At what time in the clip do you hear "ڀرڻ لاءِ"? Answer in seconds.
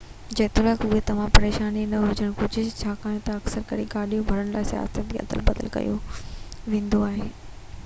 4.33-4.67